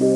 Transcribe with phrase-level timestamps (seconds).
[0.00, 0.08] Hallo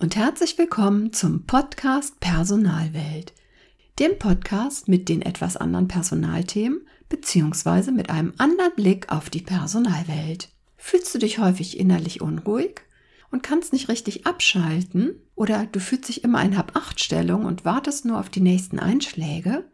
[0.00, 3.32] und herzlich willkommen zum Podcast Personalwelt,
[3.98, 7.90] dem Podcast mit den etwas anderen Personalthemen bzw.
[7.90, 10.48] mit einem anderen Blick auf die Personalwelt.
[10.76, 12.80] Fühlst du dich häufig innerlich unruhig
[13.30, 18.18] und kannst nicht richtig abschalten oder du fühlst dich immer in Hab-Acht-Stellung und wartest nur
[18.18, 19.64] auf die nächsten Einschläge?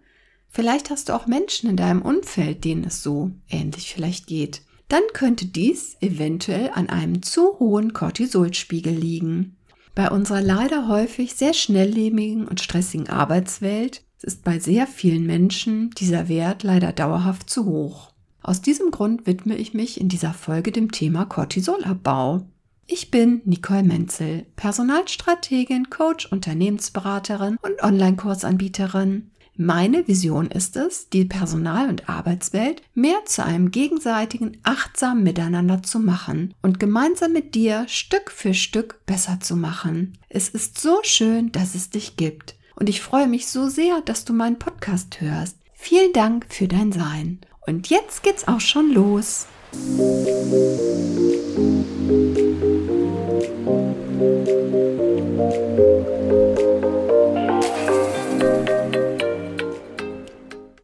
[0.49, 4.63] Vielleicht hast du auch Menschen in deinem Umfeld, denen es so ähnlich vielleicht geht.
[4.89, 9.57] Dann könnte dies eventuell an einem zu hohen Cortisolspiegel liegen.
[9.95, 16.29] Bei unserer leider häufig sehr schnelllebigen und stressigen Arbeitswelt ist bei sehr vielen Menschen dieser
[16.29, 18.13] Wert leider dauerhaft zu hoch.
[18.43, 22.47] Aus diesem Grund widme ich mich in dieser Folge dem Thema Cortisolabbau.
[22.87, 29.31] Ich bin Nicole Menzel, Personalstrategin, Coach, Unternehmensberaterin und Online-Kursanbieterin.
[29.61, 35.99] Meine Vision ist es, die Personal- und Arbeitswelt mehr zu einem gegenseitigen, achtsamen Miteinander zu
[35.99, 40.17] machen und gemeinsam mit dir Stück für Stück besser zu machen.
[40.29, 42.55] Es ist so schön, dass es dich gibt.
[42.79, 45.57] Und ich freue mich so sehr, dass du meinen Podcast hörst.
[45.73, 47.41] Vielen Dank für dein Sein.
[47.67, 49.47] Und jetzt geht's auch schon los.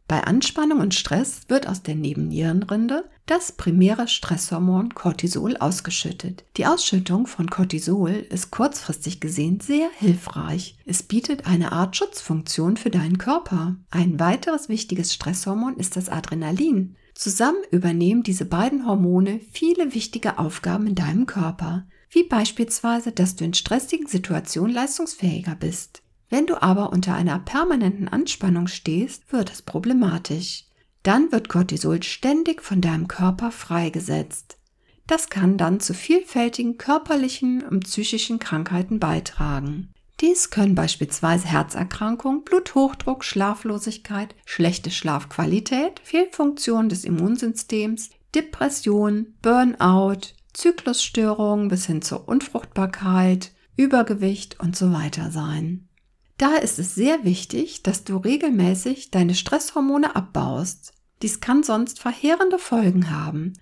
[0.07, 6.43] Bei Anspannung und Stress wird aus der Nebennierenrinde das primäre Stresshormon Cortisol ausgeschüttet.
[6.57, 10.77] Die Ausschüttung von Cortisol ist kurzfristig gesehen sehr hilfreich.
[10.85, 13.75] Es bietet eine Art Schutzfunktion für deinen Körper.
[13.89, 16.95] Ein weiteres wichtiges Stresshormon ist das Adrenalin.
[17.15, 23.45] Zusammen übernehmen diese beiden Hormone viele wichtige Aufgaben in deinem Körper, wie beispielsweise, dass du
[23.45, 26.03] in stressigen Situationen leistungsfähiger bist.
[26.29, 30.65] Wenn du aber unter einer permanenten Anspannung stehst, wird es problematisch.
[31.05, 34.57] Dann wird Cortisol ständig von deinem Körper freigesetzt.
[35.05, 39.93] Das kann dann zu vielfältigen körperlichen und psychischen Krankheiten beitragen.
[40.19, 51.85] Dies können beispielsweise Herzerkrankungen, Bluthochdruck, Schlaflosigkeit, schlechte Schlafqualität, Fehlfunktion des Immunsystems, Depression, Burnout, Zyklusstörungen bis
[51.85, 55.87] hin zur Unfruchtbarkeit, Übergewicht und so weiter sein.
[56.37, 60.93] Daher ist es sehr wichtig, dass du regelmäßig deine Stresshormone abbaust.
[61.21, 63.53] Dies kann sonst verheerende Folgen haben.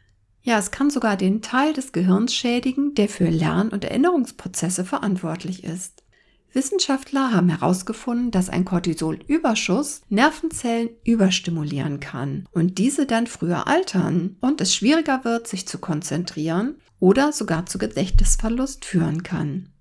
[0.41, 5.63] Ja, es kann sogar den Teil des Gehirns schädigen, der für Lern- und Erinnerungsprozesse verantwortlich
[5.63, 6.03] ist.
[6.51, 14.61] Wissenschaftler haben herausgefunden, dass ein Cortisolüberschuss Nervenzellen überstimulieren kann und diese dann früher altern und
[14.61, 19.72] es schwieriger wird, sich zu konzentrieren oder sogar zu Gedächtnisverlust führen kann.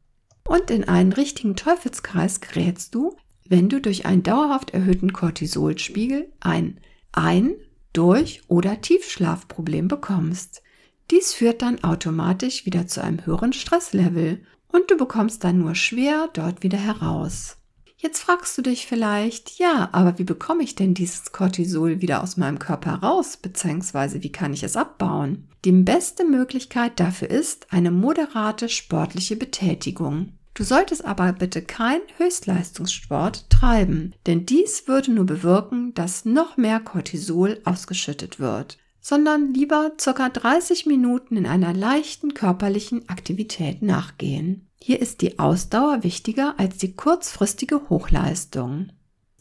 [0.44, 3.16] Und in einen richtigen Teufelskreis gerätst du,
[3.48, 6.78] wenn du durch einen dauerhaft erhöhten Cortisolspiegel ein
[7.12, 7.54] Ein-,
[7.92, 10.62] Durch- oder Tiefschlafproblem bekommst.
[11.10, 16.30] Dies führt dann automatisch wieder zu einem höheren Stresslevel und du bekommst dann nur schwer
[16.32, 17.58] dort wieder heraus.
[18.02, 22.36] Jetzt fragst du dich vielleicht, ja, aber wie bekomme ich denn dieses Cortisol wieder aus
[22.36, 25.46] meinem Körper raus, beziehungsweise wie kann ich es abbauen?
[25.64, 30.32] Die beste Möglichkeit dafür ist eine moderate sportliche Betätigung.
[30.54, 36.80] Du solltest aber bitte kein Höchstleistungssport treiben, denn dies würde nur bewirken, dass noch mehr
[36.80, 40.28] Cortisol ausgeschüttet wird, sondern lieber ca.
[40.28, 44.66] 30 Minuten in einer leichten körperlichen Aktivität nachgehen.
[44.84, 48.88] Hier ist die Ausdauer wichtiger als die kurzfristige Hochleistung.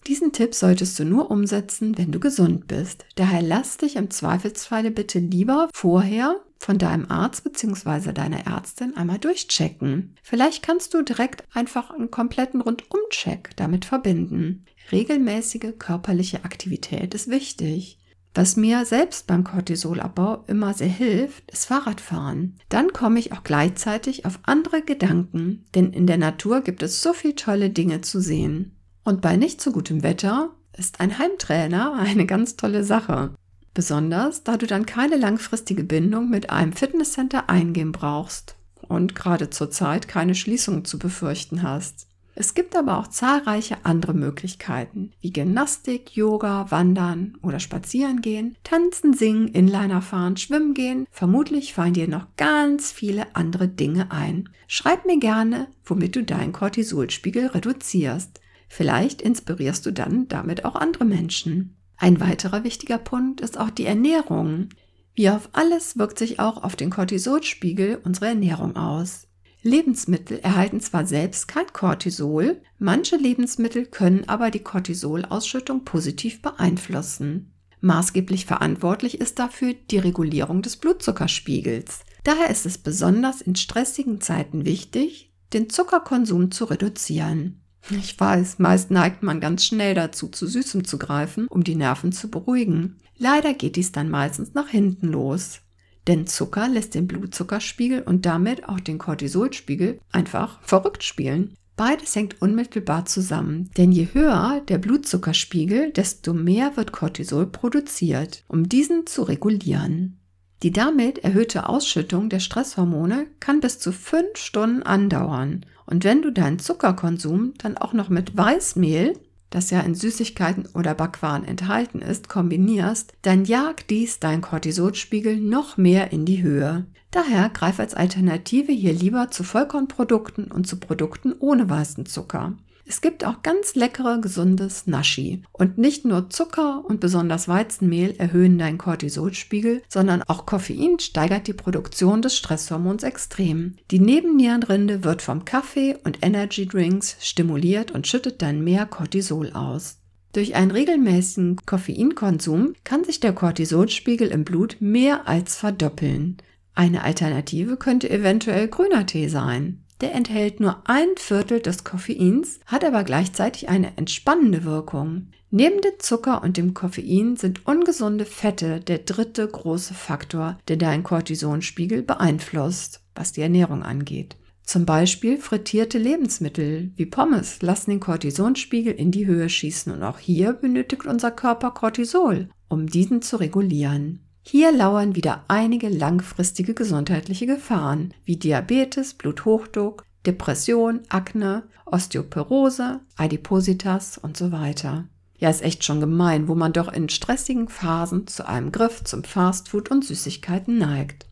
[0.06, 3.06] Diesen Tipp solltest du nur umsetzen, wenn du gesund bist.
[3.16, 8.13] Daher lass dich im Zweifelsfalle bitte lieber vorher von deinem Arzt bzw.
[8.13, 10.16] deiner Ärztin einmal durchchecken.
[10.22, 14.66] Vielleicht kannst du direkt einfach einen kompletten Rundumcheck damit verbinden.
[14.91, 17.97] Regelmäßige körperliche Aktivität ist wichtig.
[18.33, 22.57] Was mir selbst beim Cortisolabbau immer sehr hilft, ist Fahrradfahren.
[22.69, 27.13] Dann komme ich auch gleichzeitig auf andere Gedanken, denn in der Natur gibt es so
[27.13, 28.78] viele tolle Dinge zu sehen.
[29.04, 33.36] Und bei nicht so gutem Wetter ist ein Heimtrainer eine ganz tolle Sache.
[33.74, 38.56] Besonders, da du dann keine langfristige Bindung mit einem Fitnesscenter eingehen brauchst
[38.88, 42.07] und gerade zurzeit keine Schließung zu befürchten hast.
[42.33, 49.13] Es gibt aber auch zahlreiche andere Möglichkeiten, wie Gymnastik, Yoga, Wandern oder Spazieren gehen, Tanzen,
[49.13, 51.07] Singen, Inliner fahren, Schwimmen gehen.
[51.12, 54.50] Vermutlich fallen dir noch ganz viele andere Dinge ein.
[54.68, 58.39] Schreib mir gerne, womit du deinen Cortisolspiegel reduzierst.
[58.69, 61.75] Vielleicht inspirierst du dann damit auch andere Menschen.
[61.98, 64.69] Ein weiterer wichtiger Punkt ist auch die Ernährung.
[65.13, 69.28] Wie auf alles wirkt sich auch auf den Cortisolspiegel unsere Ernährung aus.
[69.63, 77.54] Lebensmittel erhalten zwar selbst kein Cortisol, manche Lebensmittel können aber die Cortisolausschüttung positiv beeinflussen.
[77.80, 82.02] Maßgeblich verantwortlich ist dafür die Regulierung des Blutzuckerspiegels.
[82.24, 87.62] Daher ist es besonders in stressigen Zeiten wichtig, den Zuckerkonsum zu reduzieren.
[87.90, 92.12] Ich weiß, meist neigt man ganz schnell dazu, zu Süßem zu greifen, um die Nerven
[92.12, 92.98] zu beruhigen.
[93.18, 95.62] Leider geht dies dann meistens nach hinten los.
[96.07, 101.56] Denn Zucker lässt den Blutzuckerspiegel und damit auch den Cortisolspiegel einfach verrückt spielen.
[101.75, 108.69] Beides hängt unmittelbar zusammen, denn je höher der Blutzuckerspiegel, desto mehr wird Cortisol produziert, um
[108.69, 110.19] diesen zu regulieren.
[110.63, 115.65] Die damit erhöhte Ausschüttung der Stresshormone kann bis zu fünf Stunden andauern.
[115.88, 119.13] Und wenn du deinen Zuckerkonsum dann auch noch mit Weißmehl,
[119.51, 125.77] das ja in Süßigkeiten oder Backwaren enthalten ist, kombinierst, dann jagt dies dein Cortisolspiegel noch
[125.77, 126.86] mehr in die Höhe.
[127.12, 132.53] Daher greif als Alternative hier lieber zu Vollkornprodukten und zu Produkten ohne weißen Zucker.
[132.92, 135.44] Es gibt auch ganz leckere, gesundes Naschi.
[135.54, 141.54] Und nicht nur Zucker und besonders Weizenmehl erhöhen deinen Cortisolspiegel, sondern auch Koffein steigert die
[141.54, 143.78] Produktion des Stresshormons extrem.
[143.92, 150.00] Die Nebennierenrinde wird vom Kaffee und Energy Drinks stimuliert und schüttet dann mehr Cortisol aus.
[150.34, 156.40] Durch einen regelmäßigen Koffeinkonsum kann sich der Cortisolspiegel im Blut mehr als verdoppeln.
[156.76, 159.86] Eine Alternative könnte eventuell grüner Tee sein.
[160.01, 165.27] Der enthält nur ein Viertel des Koffeins, hat aber gleichzeitig eine entspannende Wirkung.
[165.51, 171.03] Neben dem Zucker und dem Koffein sind ungesunde Fette der dritte große Faktor, der deinen
[171.03, 174.38] Cortisonspiegel beeinflusst, was die Ernährung angeht.
[174.63, 180.18] Zum Beispiel frittierte Lebensmittel wie Pommes lassen den Cortisonspiegel in die Höhe schießen und auch
[180.18, 184.20] hier benötigt unser Körper Cortisol, um diesen zu regulieren.
[184.44, 194.38] Hier lauern wieder einige langfristige gesundheitliche Gefahren wie Diabetes, Bluthochdruck, Depression, Akne, Osteoporose, Adipositas und
[194.38, 195.08] so weiter.
[195.38, 199.24] Ja, ist echt schon gemein, wo man doch in stressigen Phasen zu einem Griff zum
[199.24, 201.26] Fastfood und Süßigkeiten neigt.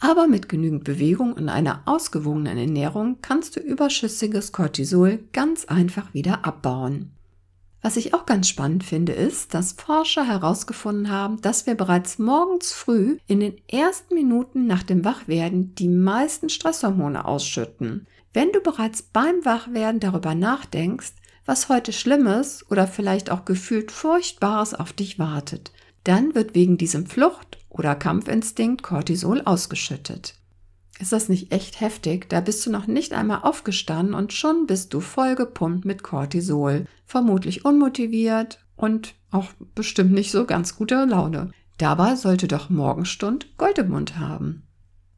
[0.00, 6.44] Aber mit genügend Bewegung und einer ausgewogenen Ernährung kannst du überschüssiges Cortisol ganz einfach wieder
[6.44, 7.12] abbauen.
[7.84, 12.72] Was ich auch ganz spannend finde, ist, dass Forscher herausgefunden haben, dass wir bereits morgens
[12.72, 18.06] früh in den ersten Minuten nach dem Wachwerden die meisten Stresshormone ausschütten.
[18.32, 21.12] Wenn du bereits beim Wachwerden darüber nachdenkst,
[21.44, 25.70] was heute Schlimmes oder vielleicht auch gefühlt Furchtbares auf dich wartet,
[26.04, 30.36] dann wird wegen diesem Flucht- oder Kampfinstinkt Cortisol ausgeschüttet.
[31.00, 32.28] Ist das nicht echt heftig?
[32.28, 36.86] Da bist du noch nicht einmal aufgestanden und schon bist du vollgepumpt mit Cortisol.
[37.04, 41.50] Vermutlich unmotiviert und auch bestimmt nicht so ganz guter Laune.
[41.78, 44.62] Dabei sollte doch Morgenstund Gold im Mund haben.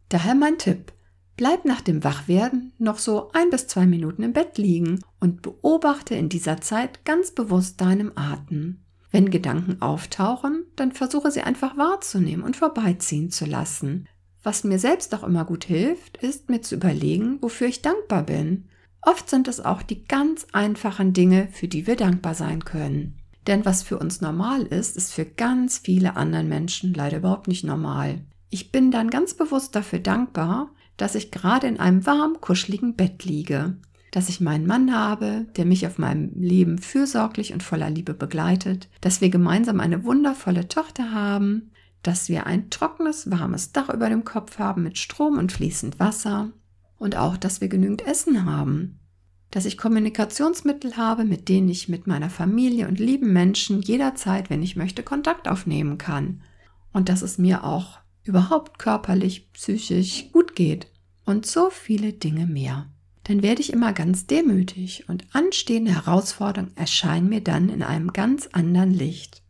[0.09, 0.93] Daher mein Tipp.
[1.37, 6.15] Bleib nach dem Wachwerden noch so ein bis zwei Minuten im Bett liegen und beobachte
[6.15, 8.81] in dieser Zeit ganz bewusst deinem Atem.
[9.11, 14.09] Wenn Gedanken auftauchen, dann versuche sie einfach wahrzunehmen und vorbeiziehen zu lassen.
[14.47, 18.67] Was mir selbst auch immer gut hilft, ist mir zu überlegen, wofür ich dankbar bin.
[19.03, 23.17] Oft sind es auch die ganz einfachen Dinge, für die wir dankbar sein können.
[23.49, 27.65] Denn was für uns normal ist, ist für ganz viele anderen Menschen leider überhaupt nicht
[27.65, 28.21] normal.
[28.49, 33.25] Ich bin dann ganz bewusst dafür dankbar, dass ich gerade in einem warm, kuscheligen Bett
[33.25, 33.75] liege,
[34.13, 38.89] dass ich meinen Mann habe, der mich auf meinem Leben fürsorglich und voller Liebe begleitet,
[39.01, 41.73] dass wir gemeinsam eine wundervolle Tochter haben,
[42.07, 46.53] dass wir ein trockenes, warmes Dach über dem Kopf haben mit Strom und fließend Wasser
[46.99, 49.01] und auch, dass wir genügend Essen haben,
[49.51, 54.63] dass ich Kommunikationsmittel habe, mit denen ich mit meiner Familie und lieben Menschen jederzeit, wenn
[54.63, 56.43] ich möchte, Kontakt aufnehmen kann
[56.93, 60.87] und dass es mir auch überhaupt körperlich, psychisch gut geht
[61.25, 62.87] und so viele Dinge mehr.
[63.25, 68.49] Dann werde ich immer ganz demütig und anstehende Herausforderungen erscheinen mir dann in einem ganz
[68.53, 69.43] anderen Licht.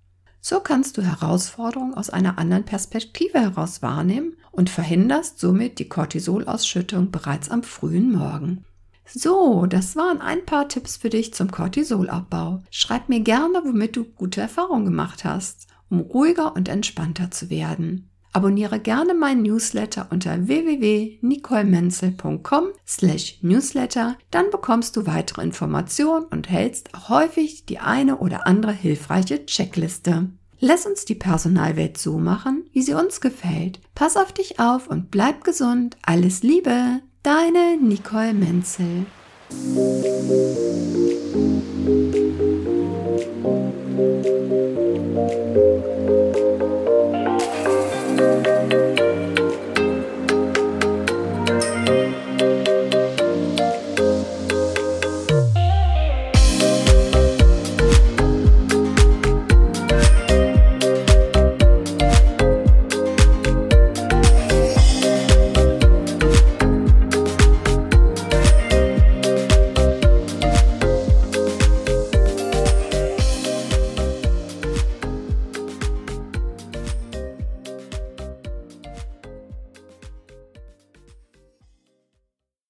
[0.48, 7.10] So kannst du Herausforderungen aus einer anderen Perspektive heraus wahrnehmen und verhinderst somit die Cortisolausschüttung
[7.10, 8.64] bereits am frühen Morgen.
[9.04, 12.62] So, das waren ein paar Tipps für dich zum Cortisolabbau.
[12.70, 18.08] Schreib mir gerne, womit du gute Erfahrungen gemacht hast, um ruhiger und entspannter zu werden.
[18.32, 24.16] Abonniere gerne meinen Newsletter unter www.nicolemenzel.com slash newsletter.
[24.30, 30.28] Dann bekommst du weitere Informationen und hältst auch häufig die eine oder andere hilfreiche Checkliste.
[30.58, 33.80] Lass uns die Personalwelt so machen, wie sie uns gefällt.
[33.94, 35.98] Pass auf dich auf und bleib gesund.
[36.02, 39.04] Alles Liebe, deine Nicole Menzel.